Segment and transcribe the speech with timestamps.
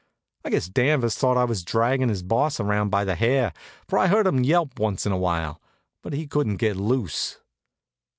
[0.43, 3.53] I guess Danvers thought I was draggin' his boss around by the hair;
[3.87, 5.61] for I heard him yelp once in a while,
[6.01, 7.37] but he couldn't get loose.